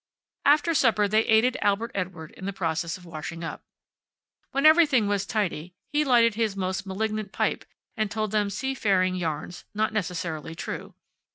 [0.47, 3.61] After supper they aided Albert Edward in the process of washing up.
[4.49, 9.63] When everything was tidy he lighted his most malignant pipe and told them seafaring yarns
[9.75, 10.95] not necessarily true.